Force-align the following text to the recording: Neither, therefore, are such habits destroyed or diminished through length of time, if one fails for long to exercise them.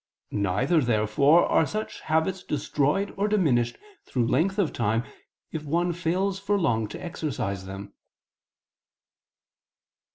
Neither, 0.31 0.81
therefore, 0.81 1.45
are 1.45 1.67
such 1.67 1.99
habits 2.01 2.41
destroyed 2.43 3.13
or 3.17 3.27
diminished 3.27 3.77
through 4.03 4.25
length 4.25 4.57
of 4.57 4.73
time, 4.73 5.03
if 5.51 5.63
one 5.63 5.93
fails 5.93 6.39
for 6.39 6.57
long 6.59 6.87
to 6.87 7.05
exercise 7.05 7.67
them. 7.67 7.93